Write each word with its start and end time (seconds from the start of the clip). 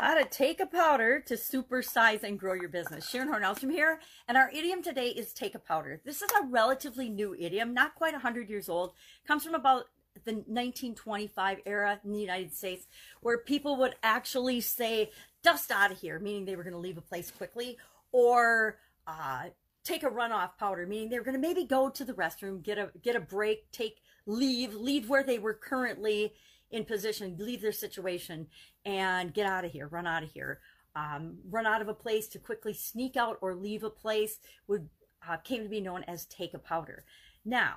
How 0.00 0.14
to 0.14 0.24
take 0.24 0.60
a 0.60 0.66
powder 0.66 1.20
to 1.26 1.34
supersize 1.34 2.22
and 2.22 2.38
grow 2.40 2.54
your 2.54 2.70
business. 2.70 3.06
Sharon 3.06 3.28
Hornelstrom 3.28 3.70
here, 3.70 4.00
and 4.26 4.38
our 4.38 4.50
idiom 4.50 4.82
today 4.82 5.08
is 5.08 5.34
take 5.34 5.54
a 5.54 5.58
powder. 5.58 6.00
This 6.06 6.22
is 6.22 6.30
a 6.30 6.46
relatively 6.46 7.10
new 7.10 7.34
idiom, 7.34 7.74
not 7.74 7.96
quite 7.96 8.14
100 8.14 8.48
years 8.48 8.70
old. 8.70 8.94
Comes 9.26 9.44
from 9.44 9.54
about 9.54 9.90
the 10.24 10.32
1925 10.32 11.58
era 11.66 12.00
in 12.02 12.12
the 12.12 12.18
United 12.18 12.54
States, 12.54 12.86
where 13.20 13.36
people 13.36 13.76
would 13.76 13.94
actually 14.02 14.62
say, 14.62 15.10
dust 15.42 15.70
out 15.70 15.92
of 15.92 16.00
here, 16.00 16.18
meaning 16.18 16.46
they 16.46 16.56
were 16.56 16.64
going 16.64 16.72
to 16.72 16.78
leave 16.78 16.96
a 16.96 17.02
place 17.02 17.30
quickly, 17.30 17.76
or 18.10 18.78
uh, 19.06 19.50
take 19.84 20.02
a 20.02 20.08
runoff 20.08 20.56
powder, 20.58 20.86
meaning 20.86 21.10
they 21.10 21.18
were 21.18 21.26
going 21.26 21.38
to 21.38 21.46
maybe 21.46 21.64
go 21.64 21.90
to 21.90 22.06
the 22.06 22.14
restroom, 22.14 22.62
get 22.62 22.78
a 22.78 22.90
get 23.02 23.16
a 23.16 23.20
break, 23.20 23.70
take 23.70 23.98
leave, 24.24 24.72
leave 24.72 25.10
where 25.10 25.22
they 25.22 25.38
were 25.38 25.52
currently 25.52 26.32
in 26.70 26.84
position, 26.84 27.36
leave 27.38 27.62
their 27.62 27.72
situation, 27.72 28.46
and 28.84 29.34
get 29.34 29.46
out 29.46 29.64
of 29.64 29.72
here, 29.72 29.88
run 29.88 30.06
out 30.06 30.22
of 30.22 30.30
here. 30.30 30.60
Um, 30.96 31.38
run 31.48 31.66
out 31.66 31.80
of 31.80 31.88
a 31.88 31.94
place 31.94 32.26
to 32.28 32.38
quickly 32.40 32.72
sneak 32.72 33.16
out 33.16 33.38
or 33.40 33.54
leave 33.54 33.84
a 33.84 33.90
place 33.90 34.38
would 34.66 34.88
uh, 35.28 35.36
came 35.36 35.62
to 35.62 35.68
be 35.68 35.80
known 35.80 36.02
as 36.08 36.24
take 36.24 36.52
a 36.52 36.58
powder. 36.58 37.04
Now, 37.44 37.76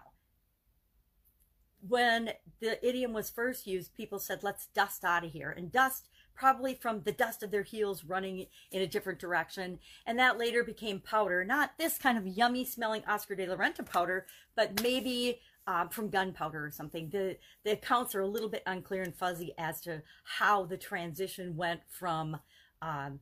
when 1.88 2.32
the 2.60 2.86
idiom 2.88 3.14
was 3.14 3.30
first 3.30 3.68
used, 3.68 3.94
people 3.94 4.20
said, 4.20 4.44
let's 4.44 4.68
dust 4.68 5.04
out 5.04 5.26
of 5.26 5.32
here. 5.32 5.52
And 5.52 5.72
dust, 5.72 6.08
probably 6.34 6.74
from 6.74 7.02
the 7.02 7.12
dust 7.12 7.44
of 7.44 7.52
their 7.52 7.64
heels 7.64 8.06
running 8.06 8.46
in 8.72 8.82
a 8.82 8.88
different 8.88 9.20
direction. 9.20 9.80
And 10.06 10.18
that 10.18 10.38
later 10.38 10.64
became 10.64 11.00
powder. 11.02 11.44
Not 11.44 11.78
this 11.78 11.98
kind 11.98 12.18
of 12.18 12.26
yummy 12.26 12.66
smelling 12.66 13.04
Oscar 13.08 13.36
de 13.36 13.46
la 13.46 13.56
Renta 13.56 13.86
powder, 13.86 14.26
but 14.56 14.82
maybe 14.82 15.42
um, 15.68 15.90
from 15.90 16.10
gunpowder 16.10 16.66
or 16.66 16.72
something. 16.72 17.10
The 17.10 17.38
the 17.64 17.72
accounts 17.72 18.16
are 18.16 18.22
a 18.22 18.28
little 18.28 18.50
bit 18.50 18.64
unclear 18.66 19.04
and 19.04 19.16
fuzzy 19.16 19.54
as 19.58 19.82
to 19.82 20.02
how 20.24 20.66
the 20.66 20.78
transition 20.78 21.56
went 21.56 21.82
from 21.88 22.38
um, 22.82 23.20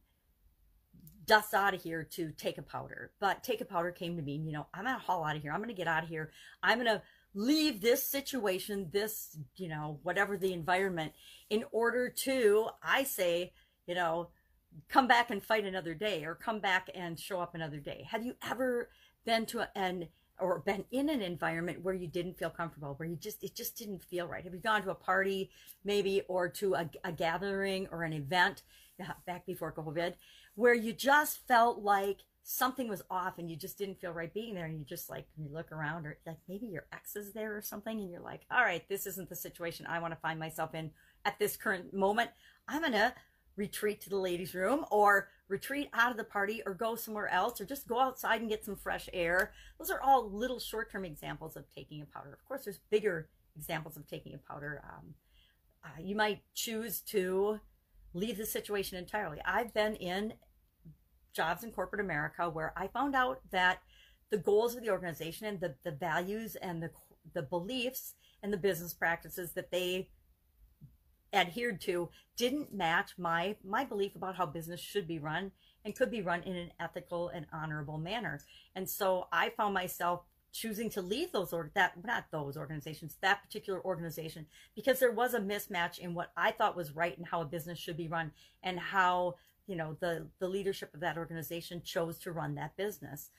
dust 1.25 1.53
out 1.53 1.73
of 1.73 1.83
here 1.83 2.03
to 2.03 2.31
take 2.31 2.57
a 2.57 2.63
powder. 2.63 3.11
But 3.19 3.43
take 3.43 3.61
a 3.61 3.65
powder 3.65 3.91
came 3.91 4.15
to 4.17 4.23
mean, 4.23 4.45
you 4.45 4.53
know, 4.53 4.67
I'm 4.73 4.85
gonna 4.85 4.97
haul 4.97 5.23
out 5.23 5.35
of 5.35 5.41
here. 5.41 5.51
I'm 5.51 5.61
gonna 5.61 5.73
get 5.73 5.87
out 5.87 6.03
of 6.03 6.09
here. 6.09 6.31
I'm 6.63 6.77
gonna 6.77 7.03
leave 7.33 7.81
this 7.81 8.03
situation, 8.03 8.89
this, 8.91 9.37
you 9.55 9.69
know, 9.69 9.99
whatever 10.03 10.37
the 10.37 10.51
environment, 10.51 11.13
in 11.49 11.63
order 11.71 12.09
to, 12.09 12.67
I 12.83 13.03
say, 13.03 13.53
you 13.87 13.95
know, 13.95 14.29
come 14.89 15.07
back 15.07 15.29
and 15.29 15.43
fight 15.43 15.65
another 15.65 15.93
day 15.93 16.25
or 16.25 16.35
come 16.35 16.59
back 16.59 16.89
and 16.93 17.19
show 17.19 17.39
up 17.39 17.55
another 17.55 17.79
day. 17.79 18.07
Have 18.09 18.25
you 18.25 18.35
ever 18.43 18.89
been 19.25 19.45
to 19.47 19.69
an 19.75 20.07
or 20.41 20.59
been 20.59 20.83
in 20.91 21.09
an 21.09 21.21
environment 21.21 21.83
where 21.83 21.93
you 21.93 22.07
didn't 22.07 22.37
feel 22.37 22.49
comfortable, 22.49 22.93
where 22.97 23.07
you 23.07 23.15
just, 23.15 23.43
it 23.43 23.55
just 23.55 23.77
didn't 23.77 24.03
feel 24.03 24.27
right? 24.27 24.43
Have 24.43 24.53
you 24.53 24.59
gone 24.59 24.83
to 24.83 24.91
a 24.91 24.95
party 24.95 25.49
maybe 25.83 26.21
or 26.27 26.49
to 26.49 26.75
a, 26.75 26.89
a 27.03 27.11
gathering 27.11 27.87
or 27.91 28.03
an 28.03 28.13
event 28.13 28.63
uh, 29.01 29.13
back 29.25 29.45
before 29.45 29.71
COVID 29.71 30.15
where 30.55 30.73
you 30.73 30.93
just 30.93 31.47
felt 31.47 31.79
like 31.79 32.23
something 32.43 32.87
was 32.87 33.03
off 33.09 33.37
and 33.37 33.49
you 33.49 33.55
just 33.55 33.77
didn't 33.77 33.99
feel 33.99 34.11
right 34.11 34.33
being 34.33 34.55
there 34.55 34.65
and 34.65 34.77
you 34.77 34.85
just 34.85 35.09
like 35.09 35.25
you 35.37 35.47
look 35.51 35.71
around 35.71 36.05
or 36.05 36.17
like 36.25 36.37
maybe 36.47 36.65
your 36.65 36.85
ex 36.91 37.15
is 37.15 37.33
there 37.33 37.55
or 37.55 37.61
something 37.61 37.99
and 37.99 38.09
you're 38.09 38.19
like 38.19 38.41
all 38.51 38.63
right 38.63 38.87
this 38.89 39.05
isn't 39.05 39.29
the 39.29 39.35
situation 39.35 39.85
i 39.87 39.99
want 39.99 40.11
to 40.11 40.19
find 40.19 40.39
myself 40.39 40.73
in 40.73 40.89
at 41.23 41.37
this 41.37 41.55
current 41.55 41.93
moment 41.93 42.31
i'm 42.67 42.81
gonna 42.81 43.13
retreat 43.57 44.01
to 44.01 44.09
the 44.09 44.17
ladies 44.17 44.55
room 44.55 44.85
or 44.89 45.29
retreat 45.51 45.89
out 45.93 46.11
of 46.11 46.17
the 46.17 46.23
party 46.23 46.63
or 46.65 46.73
go 46.73 46.95
somewhere 46.95 47.27
else 47.27 47.59
or 47.59 47.65
just 47.65 47.87
go 47.87 47.99
outside 47.99 48.39
and 48.39 48.49
get 48.49 48.63
some 48.63 48.75
fresh 48.75 49.09
air. 49.13 49.51
Those 49.77 49.91
are 49.91 50.01
all 50.01 50.31
little 50.31 50.59
short 50.59 50.91
term 50.91 51.03
examples 51.03 51.57
of 51.57 51.65
taking 51.75 52.01
a 52.01 52.05
powder. 52.05 52.33
Of 52.33 52.43
course, 52.45 52.63
there's 52.63 52.79
bigger 52.89 53.29
examples 53.55 53.97
of 53.97 54.07
taking 54.07 54.33
a 54.33 54.37
powder. 54.37 54.81
Um, 54.83 55.13
uh, 55.83 56.01
you 56.01 56.15
might 56.15 56.41
choose 56.55 57.01
to 57.01 57.59
leave 58.13 58.37
the 58.37 58.45
situation 58.45 58.97
entirely. 58.97 59.39
I've 59.45 59.73
been 59.73 59.95
in 59.95 60.33
jobs 61.33 61.63
in 61.63 61.71
corporate 61.71 62.01
America 62.01 62.49
where 62.49 62.73
I 62.75 62.87
found 62.87 63.15
out 63.15 63.41
that 63.51 63.79
the 64.29 64.37
goals 64.37 64.75
of 64.75 64.83
the 64.83 64.89
organization 64.89 65.47
and 65.47 65.59
the, 65.59 65.75
the 65.83 65.91
values 65.91 66.55
and 66.55 66.81
the, 66.81 66.91
the 67.33 67.41
beliefs 67.41 68.15
and 68.41 68.53
the 68.53 68.57
business 68.57 68.93
practices 68.93 69.51
that 69.53 69.71
they 69.71 70.09
adhered 71.33 71.81
to 71.81 72.09
didn't 72.35 72.73
match 72.73 73.11
my 73.17 73.55
my 73.63 73.83
belief 73.83 74.15
about 74.15 74.35
how 74.35 74.45
business 74.45 74.79
should 74.79 75.07
be 75.07 75.19
run 75.19 75.51
and 75.85 75.95
could 75.95 76.11
be 76.11 76.21
run 76.21 76.43
in 76.43 76.55
an 76.55 76.71
ethical 76.79 77.29
and 77.29 77.45
honorable 77.53 77.97
manner. 77.97 78.39
And 78.75 78.89
so 78.89 79.27
I 79.31 79.49
found 79.49 79.73
myself 79.73 80.21
choosing 80.53 80.89
to 80.89 81.01
leave 81.01 81.31
those 81.31 81.53
or 81.53 81.71
that 81.75 81.93
not 82.03 82.25
those 82.31 82.57
organizations 82.57 83.17
that 83.21 83.41
particular 83.41 83.81
organization 83.85 84.45
because 84.75 84.99
there 84.99 85.11
was 85.11 85.33
a 85.33 85.39
mismatch 85.39 85.97
in 85.97 86.13
what 86.13 86.31
I 86.35 86.51
thought 86.51 86.75
was 86.75 86.95
right 86.95 87.17
and 87.17 87.25
how 87.25 87.41
a 87.41 87.45
business 87.45 87.79
should 87.79 87.95
be 87.95 88.09
run 88.09 88.31
and 88.61 88.77
how 88.77 89.35
you 89.67 89.75
know 89.75 89.95
the 90.01 90.27
the 90.39 90.49
leadership 90.49 90.93
of 90.93 90.99
that 90.99 91.17
organization 91.17 91.81
chose 91.83 92.17
to 92.19 92.31
run 92.31 92.55
that 92.55 92.75
business. 92.75 93.29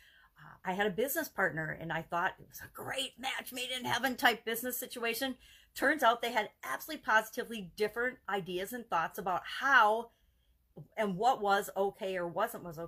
I 0.64 0.72
had 0.72 0.86
a 0.86 0.90
business 0.90 1.28
partner 1.28 1.76
and 1.80 1.92
I 1.92 2.02
thought 2.02 2.34
it 2.38 2.46
was 2.48 2.60
a 2.60 2.74
great 2.74 3.18
match 3.18 3.52
made 3.52 3.70
in 3.76 3.84
heaven 3.84 4.16
type 4.16 4.44
business 4.44 4.78
situation. 4.78 5.36
Turns 5.74 6.02
out 6.02 6.22
they 6.22 6.32
had 6.32 6.50
absolutely 6.62 7.02
positively 7.04 7.72
different 7.76 8.18
ideas 8.28 8.72
and 8.72 8.88
thoughts 8.88 9.18
about 9.18 9.42
how 9.60 10.10
and 10.96 11.16
what 11.16 11.42
was 11.42 11.70
okay 11.76 12.16
or 12.16 12.26
wasn't 12.28 12.64
was 12.64 12.78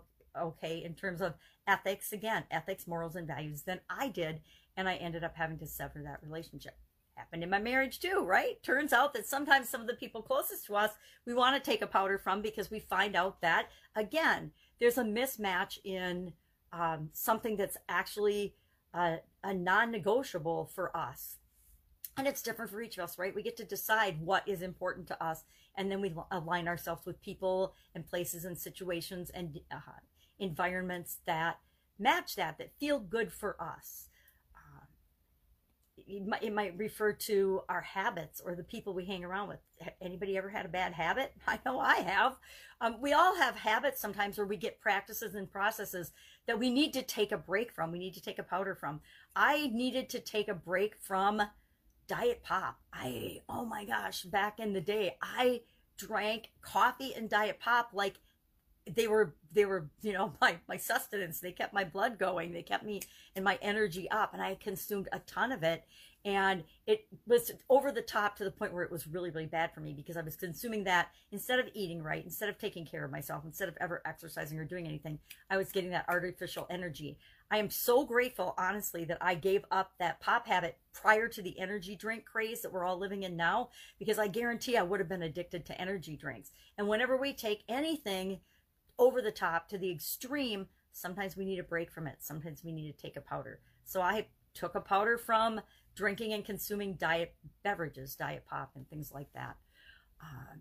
okay 0.40 0.82
in 0.84 0.94
terms 0.94 1.20
of 1.20 1.34
ethics. 1.66 2.12
Again 2.12 2.44
ethics 2.50 2.86
morals 2.86 3.16
and 3.16 3.26
values 3.26 3.62
than 3.62 3.80
i 3.90 4.08
did 4.08 4.40
and 4.76 4.88
i 4.88 4.94
ended 4.94 5.24
up 5.24 5.36
having 5.36 5.58
to 5.58 5.66
sever 5.66 6.00
that 6.04 6.22
relationship. 6.22 6.76
Happened 7.16 7.42
in 7.42 7.50
my 7.50 7.60
marriage 7.60 7.98
too 7.98 8.24
right? 8.24 8.62
Turns 8.62 8.92
out 8.92 9.14
that 9.14 9.26
sometimes 9.26 9.68
some 9.68 9.80
of 9.80 9.86
the 9.88 9.94
people 9.94 10.22
closest 10.22 10.66
to 10.66 10.76
us 10.76 10.92
we 11.26 11.34
want 11.34 11.56
to 11.56 11.70
take 11.70 11.82
a 11.82 11.86
powder 11.88 12.18
from 12.18 12.40
because 12.40 12.70
we 12.70 12.78
find 12.78 13.16
out 13.16 13.40
that 13.40 13.66
again 13.96 14.52
there's 14.78 14.98
a 14.98 15.04
mismatch 15.04 15.78
in 15.84 16.32
um, 16.74 17.10
something 17.12 17.56
that's 17.56 17.76
actually 17.88 18.54
a, 18.92 19.18
a 19.42 19.54
non-negotiable 19.54 20.70
for 20.74 20.94
us 20.96 21.36
and 22.16 22.26
it's 22.26 22.42
different 22.42 22.70
for 22.70 22.80
each 22.80 22.98
of 22.98 23.04
us, 23.04 23.18
right? 23.18 23.34
We 23.34 23.42
get 23.42 23.56
to 23.56 23.64
decide 23.64 24.20
what 24.20 24.46
is 24.46 24.62
important 24.62 25.08
to 25.08 25.22
us, 25.22 25.44
and 25.76 25.90
then 25.90 26.00
we 26.00 26.14
align 26.30 26.68
ourselves 26.68 27.04
with 27.06 27.20
people 27.20 27.74
and 27.94 28.06
places 28.06 28.44
and 28.44 28.56
situations 28.56 29.30
and 29.30 29.58
uh, 29.70 29.98
environments 30.38 31.18
that 31.26 31.58
match 31.98 32.36
that, 32.36 32.58
that 32.58 32.78
feel 32.78 32.98
good 32.98 33.32
for 33.32 33.60
us. 33.60 34.08
It, 36.06 36.26
might, 36.26 36.42
it 36.42 36.52
might 36.52 36.76
refer 36.78 37.12
to 37.12 37.62
our 37.68 37.80
habits 37.80 38.40
or 38.44 38.54
the 38.54 38.62
people 38.62 38.94
we 38.94 39.04
hang 39.04 39.24
around 39.24 39.48
with. 39.48 39.58
Anybody 40.00 40.36
ever 40.36 40.48
had 40.48 40.66
a 40.66 40.68
bad 40.70 40.92
habit? 40.92 41.32
I 41.46 41.58
know 41.64 41.80
I 41.80 41.96
have. 41.96 42.36
Um, 42.80 42.96
we 43.00 43.12
all 43.12 43.36
have 43.36 43.56
habits 43.56 44.00
sometimes 44.00 44.36
where 44.36 44.46
we 44.46 44.56
get 44.56 44.80
practices 44.80 45.34
and 45.34 45.50
processes 45.50 46.12
that 46.46 46.58
we 46.58 46.70
need 46.70 46.92
to 46.92 47.02
take 47.02 47.32
a 47.32 47.38
break 47.38 47.72
from. 47.72 47.92
We 47.92 47.98
need 47.98 48.14
to 48.14 48.22
take 48.22 48.38
a 48.38 48.42
powder 48.42 48.74
from. 48.74 49.00
I 49.34 49.70
needed 49.72 50.08
to 50.10 50.20
take 50.20 50.48
a 50.48 50.54
break 50.54 50.96
from 51.00 51.42
diet 52.06 52.42
pop. 52.42 52.78
I, 52.92 53.40
oh 53.48 53.64
my 53.64 53.84
gosh, 53.84 54.22
back 54.22 54.60
in 54.60 54.72
the 54.72 54.80
day, 54.80 55.16
I 55.22 55.62
drank 55.96 56.50
coffee 56.60 57.14
and 57.14 57.30
diet 57.30 57.60
pop 57.60 57.90
like 57.92 58.18
they 58.86 59.08
were 59.08 59.34
they 59.52 59.64
were 59.64 59.88
you 60.02 60.12
know 60.12 60.32
my 60.40 60.56
my 60.68 60.76
sustenance. 60.76 61.40
They 61.40 61.52
kept 61.52 61.74
my 61.74 61.84
blood 61.84 62.18
going. 62.18 62.52
They 62.52 62.62
kept 62.62 62.84
me 62.84 63.00
and 63.34 63.44
my 63.44 63.58
energy 63.62 64.10
up 64.10 64.32
and 64.32 64.42
i 64.42 64.54
consumed 64.54 65.08
a 65.12 65.18
ton 65.20 65.52
of 65.52 65.62
it. 65.62 65.84
And 66.26 66.64
it 66.86 67.06
was 67.26 67.50
over 67.68 67.92
the 67.92 68.00
top 68.00 68.36
to 68.36 68.44
the 68.44 68.50
point 68.50 68.72
where 68.72 68.82
it 68.82 68.90
was 68.90 69.06
really 69.06 69.30
really 69.30 69.46
bad 69.46 69.74
for 69.74 69.80
me 69.80 69.92
because 69.92 70.16
i 70.16 70.22
was 70.22 70.36
consuming 70.36 70.84
that 70.84 71.08
instead 71.32 71.58
of 71.58 71.68
eating 71.74 72.02
right 72.02 72.24
instead 72.24 72.48
of 72.48 72.56
taking 72.56 72.86
care 72.86 73.04
of 73.04 73.10
myself 73.10 73.44
instead 73.44 73.68
of 73.68 73.76
ever 73.78 74.00
exercising 74.06 74.58
or 74.58 74.64
doing 74.64 74.86
anything 74.86 75.18
i 75.50 75.56
was 75.58 75.70
getting 75.70 75.90
that 75.90 76.06
artificial 76.08 76.66
energy. 76.70 77.18
I 77.50 77.58
am 77.58 77.68
so 77.68 78.04
grateful 78.06 78.54
honestly 78.56 79.04
that 79.04 79.18
i 79.20 79.34
gave 79.34 79.66
up 79.70 79.92
that 79.98 80.20
pop 80.20 80.46
habit 80.46 80.78
prior 80.94 81.28
to 81.28 81.42
the 81.42 81.58
energy 81.58 81.94
drink 81.94 82.24
craze 82.24 82.62
that 82.62 82.72
we're 82.72 82.84
all 82.84 82.98
living 82.98 83.24
in 83.24 83.36
now 83.36 83.68
because 83.98 84.18
i 84.18 84.26
guarantee 84.26 84.78
i 84.78 84.82
would 84.82 85.00
have 85.00 85.08
been 85.10 85.22
addicted 85.22 85.66
to 85.66 85.80
energy 85.80 86.16
drinks. 86.16 86.52
And 86.78 86.88
whenever 86.88 87.18
we 87.18 87.34
take 87.34 87.64
anything 87.68 88.40
over 88.98 89.20
the 89.20 89.32
top 89.32 89.68
to 89.68 89.78
the 89.78 89.90
extreme 89.90 90.66
sometimes 90.92 91.36
we 91.36 91.44
need 91.44 91.58
a 91.58 91.64
break 91.64 91.90
from 91.90 92.06
it 92.06 92.16
sometimes 92.20 92.62
we 92.64 92.72
need 92.72 92.90
to 92.92 93.02
take 93.02 93.16
a 93.16 93.20
powder 93.20 93.60
so 93.84 94.00
i 94.00 94.26
took 94.54 94.74
a 94.74 94.80
powder 94.80 95.18
from 95.18 95.60
drinking 95.94 96.32
and 96.32 96.44
consuming 96.44 96.94
diet 96.94 97.34
beverages, 97.62 98.14
diet 98.14 98.44
pop, 98.48 98.70
and 98.74 98.88
things 98.88 99.12
like 99.12 99.32
that. 99.34 99.56
Uh, 100.20 100.56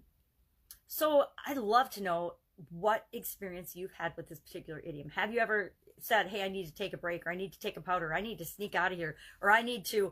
so 0.87 1.25
I'd 1.47 1.57
love 1.57 1.89
to 1.91 2.03
know 2.03 2.35
what 2.69 3.07
experience 3.13 3.75
you've 3.75 3.93
had 3.93 4.13
with 4.15 4.29
this 4.29 4.39
particular 4.39 4.79
idiom. 4.79 5.09
Have 5.09 5.33
you 5.33 5.39
ever 5.39 5.73
said, 5.99 6.27
hey, 6.27 6.43
I 6.43 6.49
need 6.49 6.65
to 6.65 6.73
take 6.73 6.93
a 6.93 6.97
break, 6.97 7.25
or 7.25 7.31
I 7.31 7.35
need 7.35 7.53
to 7.53 7.59
take 7.59 7.77
a 7.77 7.81
powder, 7.81 8.13
I 8.13 8.21
need 8.21 8.37
to 8.39 8.45
sneak 8.45 8.75
out 8.75 8.91
of 8.91 8.97
here, 8.97 9.15
or 9.41 9.51
I 9.51 9.61
need 9.61 9.85
to 9.85 10.11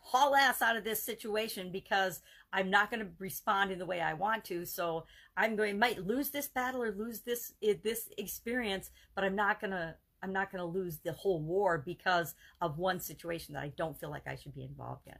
haul 0.00 0.34
ass 0.34 0.60
out 0.60 0.76
of 0.76 0.84
this 0.84 1.02
situation 1.02 1.72
because 1.72 2.20
I'm 2.52 2.70
not 2.70 2.90
going 2.90 3.00
to 3.00 3.10
respond 3.18 3.72
in 3.72 3.78
the 3.78 3.86
way 3.86 4.00
I 4.00 4.12
want 4.14 4.44
to. 4.46 4.66
So 4.66 5.06
I'm 5.36 5.56
going 5.56 5.78
might 5.78 6.06
lose 6.06 6.30
this 6.30 6.46
battle 6.46 6.82
or 6.82 6.92
lose 6.92 7.20
this 7.20 7.54
this 7.82 8.08
experience, 8.18 8.90
but 9.14 9.24
I'm 9.24 9.34
not 9.34 9.60
going 9.60 9.70
to 9.70 9.94
I'm 10.22 10.32
not 10.32 10.52
going 10.52 10.60
to 10.60 10.78
lose 10.78 10.98
the 10.98 11.12
whole 11.12 11.40
war 11.40 11.82
because 11.84 12.34
of 12.60 12.78
one 12.78 13.00
situation 13.00 13.54
that 13.54 13.62
I 13.62 13.72
don't 13.76 13.98
feel 13.98 14.10
like 14.10 14.26
I 14.26 14.36
should 14.36 14.54
be 14.54 14.64
involved 14.64 15.06
in. 15.06 15.16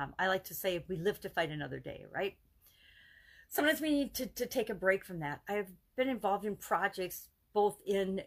Um, 0.00 0.14
I 0.18 0.28
like 0.28 0.44
to 0.44 0.54
say 0.54 0.84
we 0.88 0.96
live 0.96 1.20
to 1.20 1.28
fight 1.28 1.50
another 1.50 1.80
day, 1.80 2.06
right? 2.14 2.36
sometimes 3.50 3.80
we 3.80 3.90
need 3.90 4.14
to, 4.14 4.26
to 4.26 4.46
take 4.46 4.70
a 4.70 4.74
break 4.74 5.04
from 5.04 5.20
that. 5.20 5.42
I've 5.48 5.70
been 5.96 6.08
involved 6.08 6.46
in 6.46 6.56
projects 6.56 7.28
both 7.52 7.76
in 7.84 8.22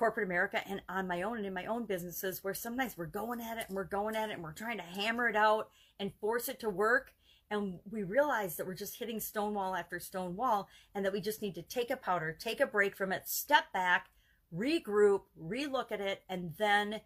corporate 0.00 0.26
America 0.26 0.66
and 0.66 0.80
on 0.88 1.06
my 1.06 1.20
own 1.20 1.36
and 1.36 1.44
in 1.44 1.52
my 1.52 1.66
own 1.66 1.84
businesses 1.84 2.42
where 2.42 2.54
sometimes 2.54 2.96
we're 2.96 3.04
going 3.04 3.38
at 3.38 3.58
it 3.58 3.66
and 3.68 3.76
we're 3.76 3.84
going 3.84 4.16
at 4.16 4.30
it 4.30 4.32
and 4.32 4.42
we're 4.42 4.50
trying 4.50 4.78
to 4.78 4.82
hammer 4.82 5.28
it 5.28 5.36
out 5.36 5.68
and 5.98 6.10
force 6.22 6.48
it 6.48 6.58
to 6.58 6.70
work. 6.70 7.12
And 7.50 7.80
we 7.90 8.02
realize 8.02 8.56
that 8.56 8.66
we're 8.66 8.72
just 8.72 8.98
hitting 8.98 9.20
stone 9.20 9.52
wall 9.52 9.76
after 9.76 10.00
stone 10.00 10.36
wall 10.36 10.70
and 10.94 11.04
that 11.04 11.12
we 11.12 11.20
just 11.20 11.42
need 11.42 11.54
to 11.54 11.60
take 11.60 11.90
a 11.90 11.98
powder, 11.98 12.32
take 12.32 12.60
a 12.60 12.66
break 12.66 12.96
from 12.96 13.12
it, 13.12 13.28
step 13.28 13.70
back, 13.74 14.06
regroup, 14.56 15.24
relook 15.38 15.92
at 15.92 16.00
it, 16.00 16.22
and 16.30 16.54
then 16.56 17.02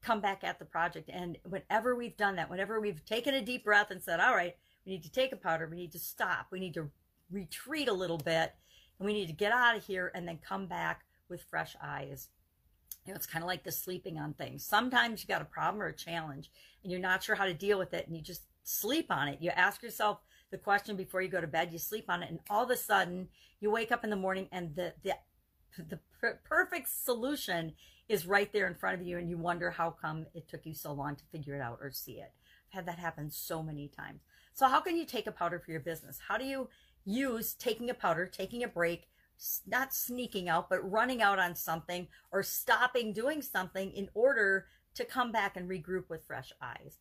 come 0.00 0.20
back 0.20 0.44
at 0.44 0.60
the 0.60 0.64
project. 0.64 1.10
And 1.12 1.36
whenever 1.42 1.96
we've 1.96 2.16
done 2.16 2.36
that, 2.36 2.48
whenever 2.48 2.80
we've 2.80 3.04
taken 3.04 3.34
a 3.34 3.42
deep 3.42 3.64
breath 3.64 3.90
and 3.90 4.00
said, 4.00 4.20
all 4.20 4.36
right, 4.36 4.54
we 4.86 4.92
need 4.92 5.02
to 5.02 5.10
take 5.10 5.32
a 5.32 5.36
powder. 5.36 5.66
We 5.68 5.76
need 5.76 5.92
to 5.92 5.98
stop. 5.98 6.46
We 6.52 6.60
need 6.60 6.74
to 6.74 6.92
retreat 7.28 7.88
a 7.88 7.92
little 7.92 8.18
bit 8.18 8.54
and 9.00 9.06
we 9.06 9.14
need 9.14 9.26
to 9.26 9.32
get 9.32 9.50
out 9.50 9.76
of 9.76 9.84
here 9.84 10.12
and 10.14 10.28
then 10.28 10.38
come 10.46 10.66
back 10.66 11.02
with 11.30 11.42
fresh 11.42 11.76
eyes. 11.82 12.28
You 13.06 13.12
know, 13.12 13.16
it's 13.16 13.26
kind 13.26 13.42
of 13.42 13.48
like 13.48 13.64
the 13.64 13.72
sleeping 13.72 14.18
on 14.18 14.34
things. 14.34 14.64
Sometimes 14.64 15.22
you 15.22 15.28
got 15.28 15.42
a 15.42 15.46
problem 15.46 15.82
or 15.82 15.86
a 15.86 15.96
challenge 15.96 16.50
and 16.82 16.92
you're 16.92 17.00
not 17.00 17.22
sure 17.22 17.34
how 17.34 17.46
to 17.46 17.54
deal 17.54 17.78
with 17.78 17.94
it 17.94 18.06
and 18.06 18.14
you 18.14 18.22
just 18.22 18.42
sleep 18.62 19.06
on 19.10 19.28
it. 19.28 19.38
You 19.40 19.50
ask 19.50 19.82
yourself 19.82 20.18
the 20.50 20.58
question 20.58 20.96
before 20.96 21.22
you 21.22 21.28
go 21.28 21.40
to 21.40 21.46
bed, 21.46 21.72
you 21.72 21.78
sleep 21.78 22.06
on 22.08 22.22
it 22.22 22.30
and 22.30 22.40
all 22.50 22.64
of 22.64 22.70
a 22.70 22.76
sudden 22.76 23.28
you 23.60 23.70
wake 23.70 23.92
up 23.92 24.04
in 24.04 24.10
the 24.10 24.16
morning 24.16 24.48
and 24.52 24.74
the 24.74 24.92
the 25.02 25.14
the 25.78 26.00
per- 26.20 26.40
perfect 26.44 26.88
solution 26.88 27.72
is 28.08 28.26
right 28.26 28.52
there 28.52 28.66
in 28.66 28.74
front 28.74 29.00
of 29.00 29.06
you 29.06 29.18
and 29.18 29.30
you 29.30 29.38
wonder 29.38 29.70
how 29.70 29.90
come 29.90 30.26
it 30.34 30.48
took 30.48 30.66
you 30.66 30.74
so 30.74 30.92
long 30.92 31.14
to 31.14 31.24
figure 31.30 31.54
it 31.54 31.60
out 31.60 31.78
or 31.80 31.90
see 31.92 32.14
it. 32.14 32.32
I've 32.68 32.74
had 32.74 32.86
that 32.86 32.98
happen 32.98 33.30
so 33.30 33.62
many 33.62 33.88
times. 33.88 34.22
So 34.52 34.66
how 34.66 34.80
can 34.80 34.96
you 34.96 35.06
take 35.06 35.28
a 35.28 35.32
powder 35.32 35.60
for 35.60 35.70
your 35.70 35.80
business? 35.80 36.18
How 36.28 36.36
do 36.36 36.44
you 36.44 36.68
use 37.04 37.54
taking 37.54 37.88
a 37.88 37.94
powder, 37.94 38.26
taking 38.26 38.64
a 38.64 38.68
break, 38.68 39.08
not 39.66 39.94
sneaking 39.94 40.48
out, 40.48 40.68
but 40.68 40.90
running 40.90 41.22
out 41.22 41.38
on 41.38 41.54
something 41.54 42.08
or 42.30 42.42
stopping 42.42 43.12
doing 43.12 43.42
something 43.42 43.90
in 43.92 44.08
order 44.14 44.66
to 44.94 45.04
come 45.04 45.32
back 45.32 45.56
and 45.56 45.68
regroup 45.68 46.08
with 46.08 46.24
fresh 46.24 46.52
eyes? 46.60 46.98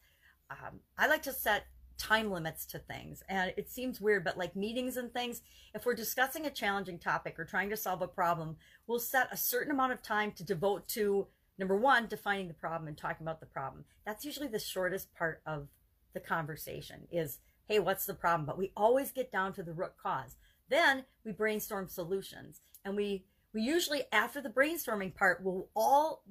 Um, 0.49 0.79
I 0.97 1.07
like 1.07 1.23
to 1.23 1.33
set 1.33 1.65
time 1.97 2.31
limits 2.31 2.65
to 2.65 2.79
things. 2.79 3.21
And 3.29 3.53
it 3.57 3.69
seems 3.69 4.01
weird, 4.01 4.23
but 4.23 4.37
like 4.37 4.55
meetings 4.55 4.97
and 4.97 5.13
things, 5.13 5.41
if 5.75 5.85
we're 5.85 5.93
discussing 5.93 6.45
a 6.45 6.49
challenging 6.49 6.97
topic 6.97 7.37
or 7.37 7.45
trying 7.45 7.69
to 7.69 7.77
solve 7.77 8.01
a 8.01 8.07
problem, 8.07 8.55
we'll 8.87 8.99
set 8.99 9.27
a 9.31 9.37
certain 9.37 9.71
amount 9.71 9.91
of 9.91 10.01
time 10.01 10.31
to 10.33 10.43
devote 10.43 10.87
to 10.89 11.27
number 11.59 11.75
one, 11.75 12.07
defining 12.07 12.47
the 12.47 12.53
problem 12.53 12.87
and 12.87 12.97
talking 12.97 13.25
about 13.25 13.41
the 13.41 13.45
problem. 13.45 13.83
That's 14.05 14.23
usually 14.23 14.47
the 14.47 14.59
shortest 14.59 15.13
part 15.13 15.41
of 15.45 15.67
the 16.13 16.21
conversation 16.21 17.01
is 17.11 17.39
hey, 17.67 17.77
what's 17.77 18.07
the 18.07 18.15
problem? 18.15 18.47
But 18.47 18.57
we 18.57 18.71
always 18.75 19.11
get 19.11 19.31
down 19.31 19.53
to 19.53 19.61
the 19.61 19.73
root 19.73 19.91
cause. 20.01 20.37
Then 20.69 21.05
we 21.25 21.31
brainstorm 21.31 21.87
solutions. 21.87 22.61
And 22.85 22.95
we, 22.95 23.25
we 23.53 23.61
usually, 23.61 24.03
after 24.11 24.41
the 24.41 24.49
brainstorming 24.49 25.15
part, 25.15 25.43
we'll 25.43 25.67
all 25.75 26.23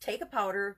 take 0.00 0.22
a 0.22 0.26
powder, 0.26 0.76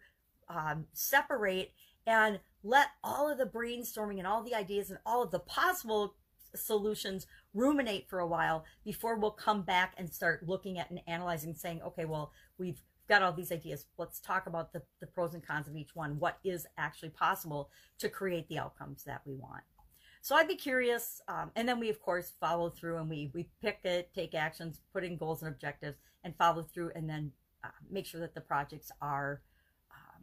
um, 0.48 0.86
separate, 0.92 1.72
and 2.06 2.40
let 2.62 2.88
all 3.02 3.30
of 3.30 3.38
the 3.38 3.46
brainstorming 3.46 4.18
and 4.18 4.26
all 4.26 4.42
the 4.42 4.54
ideas 4.54 4.90
and 4.90 4.98
all 5.06 5.22
of 5.22 5.30
the 5.30 5.38
possible 5.38 6.14
solutions 6.54 7.26
ruminate 7.52 8.08
for 8.08 8.20
a 8.20 8.26
while 8.26 8.64
before 8.84 9.16
we'll 9.16 9.30
come 9.30 9.62
back 9.62 9.94
and 9.96 10.12
start 10.12 10.46
looking 10.46 10.78
at 10.78 10.90
and 10.90 11.00
analyzing, 11.06 11.54
saying, 11.54 11.80
okay, 11.82 12.04
well, 12.04 12.32
we've 12.58 12.80
got 13.08 13.22
all 13.22 13.32
these 13.32 13.52
ideas. 13.52 13.86
Let's 13.98 14.20
talk 14.20 14.46
about 14.46 14.72
the, 14.72 14.82
the 15.00 15.06
pros 15.06 15.34
and 15.34 15.46
cons 15.46 15.68
of 15.68 15.76
each 15.76 15.94
one. 15.94 16.18
What 16.18 16.38
is 16.44 16.66
actually 16.78 17.10
possible 17.10 17.70
to 17.98 18.08
create 18.08 18.48
the 18.48 18.58
outcomes 18.58 19.04
that 19.04 19.22
we 19.26 19.34
want? 19.34 19.62
So 20.24 20.34
I'd 20.34 20.48
be 20.48 20.56
curious. 20.56 21.20
Um, 21.28 21.50
and 21.54 21.68
then 21.68 21.78
we, 21.78 21.90
of 21.90 22.00
course, 22.00 22.32
follow 22.40 22.70
through 22.70 22.96
and 22.96 23.10
we, 23.10 23.30
we 23.34 23.46
pick 23.60 23.80
it, 23.84 24.08
take 24.14 24.34
actions, 24.34 24.80
put 24.90 25.04
in 25.04 25.18
goals 25.18 25.42
and 25.42 25.52
objectives, 25.52 25.98
and 26.24 26.34
follow 26.38 26.62
through 26.62 26.92
and 26.94 27.06
then 27.06 27.30
uh, 27.62 27.68
make 27.90 28.06
sure 28.06 28.22
that 28.22 28.34
the 28.34 28.40
projects 28.40 28.90
are, 29.02 29.42
um, 29.90 30.22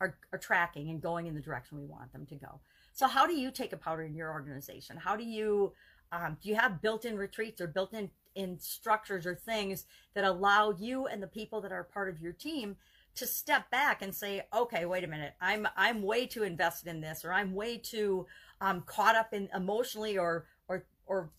are, 0.00 0.16
are 0.32 0.38
tracking 0.38 0.88
and 0.88 1.02
going 1.02 1.26
in 1.26 1.34
the 1.34 1.42
direction 1.42 1.76
we 1.76 1.84
want 1.84 2.10
them 2.10 2.24
to 2.24 2.36
go. 2.36 2.58
So 2.94 3.06
how 3.06 3.26
do 3.26 3.34
you 3.34 3.50
take 3.50 3.74
a 3.74 3.76
powder 3.76 4.02
in 4.02 4.14
your 4.14 4.32
organization? 4.32 4.96
How 4.96 5.14
do 5.14 5.24
you, 5.24 5.74
um, 6.10 6.38
do 6.42 6.48
you 6.48 6.54
have 6.54 6.80
built-in 6.80 7.18
retreats 7.18 7.60
or 7.60 7.66
built-in 7.66 8.08
in 8.34 8.58
structures 8.58 9.26
or 9.26 9.34
things 9.34 9.84
that 10.14 10.24
allow 10.24 10.70
you 10.70 11.06
and 11.06 11.22
the 11.22 11.26
people 11.26 11.60
that 11.60 11.72
are 11.72 11.84
part 11.84 12.08
of 12.08 12.18
your 12.18 12.32
team 12.32 12.76
to 13.18 13.26
step 13.26 13.70
back 13.70 14.02
and 14.02 14.14
say, 14.14 14.42
okay, 14.54 14.84
wait 14.84 15.04
a 15.04 15.08
minute, 15.08 15.34
I'm 15.40 15.66
I'm 15.76 16.02
way 16.02 16.26
too 16.26 16.42
invested 16.42 16.88
in 16.88 17.00
this, 17.00 17.24
or 17.24 17.32
I'm 17.32 17.54
way 17.54 17.78
too 17.78 18.26
um, 18.60 18.82
caught 18.86 19.16
up 19.16 19.32
in 19.32 19.48
emotionally 19.54 20.18
or 20.18 20.46
or 20.68 20.86
or 21.06 21.30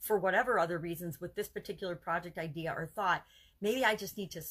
for 0.00 0.18
whatever 0.18 0.58
other 0.58 0.78
reasons 0.78 1.20
with 1.20 1.34
this 1.34 1.48
particular 1.48 1.96
project 1.96 2.38
idea 2.38 2.72
or 2.72 2.90
thought. 2.94 3.24
Maybe 3.60 3.84
I 3.84 3.96
just 3.96 4.16
need 4.16 4.30
to, 4.32 4.42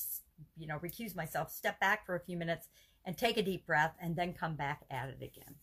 you 0.58 0.68
know, 0.68 0.80
recuse 0.80 1.16
myself, 1.16 1.52
step 1.52 1.80
back 1.80 2.06
for 2.06 2.16
a 2.16 2.20
few 2.20 2.38
minutes, 2.38 2.68
and 3.06 3.18
take 3.18 3.38
a 3.38 3.44
deep 3.44 3.66
breath, 3.66 3.96
and 4.02 4.16
then 4.16 4.34
come 4.34 4.56
back 4.56 4.82
at 4.90 5.10
it 5.10 5.22
again 5.22 5.56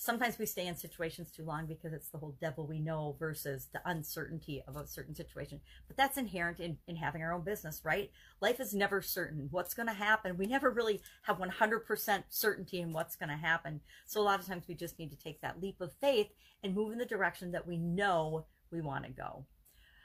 sometimes 0.00 0.38
we 0.38 0.46
stay 0.46 0.66
in 0.66 0.74
situations 0.74 1.30
too 1.30 1.44
long 1.44 1.66
because 1.66 1.92
it's 1.92 2.08
the 2.08 2.16
whole 2.16 2.34
devil 2.40 2.66
we 2.66 2.78
know 2.78 3.14
versus 3.18 3.68
the 3.70 3.82
uncertainty 3.84 4.62
of 4.66 4.74
a 4.74 4.86
certain 4.86 5.14
situation. 5.14 5.60
But 5.88 5.98
that's 5.98 6.16
inherent 6.16 6.58
in, 6.58 6.78
in 6.88 6.96
having 6.96 7.20
our 7.20 7.34
own 7.34 7.42
business, 7.42 7.82
right? 7.84 8.10
Life 8.40 8.60
is 8.60 8.72
never 8.72 9.02
certain. 9.02 9.48
What's 9.50 9.74
going 9.74 9.88
to 9.88 9.92
happen? 9.92 10.38
We 10.38 10.46
never 10.46 10.70
really 10.70 11.02
have 11.24 11.36
100% 11.36 12.24
certainty 12.30 12.80
in 12.80 12.94
what's 12.94 13.14
going 13.14 13.28
to 13.28 13.36
happen. 13.36 13.82
So 14.06 14.22
a 14.22 14.24
lot 14.24 14.40
of 14.40 14.46
times 14.46 14.64
we 14.66 14.74
just 14.74 14.98
need 14.98 15.10
to 15.10 15.18
take 15.18 15.42
that 15.42 15.60
leap 15.60 15.82
of 15.82 15.92
faith 16.00 16.28
and 16.64 16.74
move 16.74 16.92
in 16.92 16.98
the 16.98 17.04
direction 17.04 17.52
that 17.52 17.66
we 17.66 17.76
know 17.76 18.46
we 18.72 18.80
want 18.80 19.04
to 19.04 19.10
go. 19.10 19.44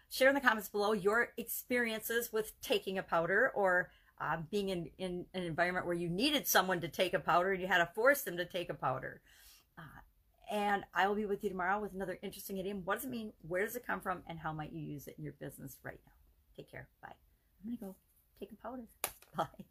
Share 0.10 0.28
in 0.28 0.36
the 0.36 0.42
comments 0.42 0.68
below 0.68 0.92
your 0.92 1.30
experiences 1.38 2.34
with 2.34 2.52
taking 2.62 2.98
a 2.98 3.04
powder 3.04 3.50
or 3.56 3.92
uh, 4.20 4.40
being 4.52 4.68
in, 4.68 4.90
in 4.98 5.26
an 5.34 5.44
environment 5.44 5.86
where 5.86 5.96
you 5.96 6.10
needed 6.10 6.48
someone 6.48 6.82
to 6.82 6.90
take 6.90 7.14
a 7.14 7.20
powder 7.20 7.54
and 7.54 7.62
you 7.62 7.68
had 7.68 7.78
to 7.78 7.90
force 7.96 8.24
them 8.24 8.36
to 8.36 8.46
take 8.46 8.70
a 8.70 8.74
powder. 8.74 9.22
Uh, 9.78 9.82
and 10.52 10.84
I 10.94 11.08
will 11.08 11.16
be 11.16 11.26
with 11.26 11.44
you 11.44 11.50
tomorrow 11.50 11.80
with 11.80 11.94
another 11.94 12.18
interesting 12.22 12.58
idiom. 12.58 12.82
What 12.86 12.96
does 12.96 13.06
it 13.06 13.10
mean? 13.10 13.34
Where 13.48 13.66
does 13.66 13.76
it 13.76 13.86
come 13.86 14.00
from? 14.00 14.22
And 14.28 14.40
how 14.40 14.54
might 14.54 14.72
you 14.72 14.82
use 14.82 15.08
it 15.08 15.16
in 15.18 15.24
your 15.24 15.34
business 15.34 15.78
right 15.84 16.00
now? 16.06 16.14
Take 16.56 16.72
care. 16.72 16.88
Bye. 17.02 17.14
I'm 17.64 17.70
going 17.70 17.78
to 17.78 17.86
go 17.86 17.96
take 18.40 18.52
a 18.52 18.56
powder. 18.56 18.84
Bye. 19.36 19.66